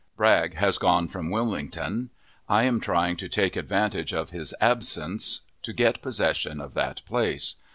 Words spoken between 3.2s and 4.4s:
take advantage of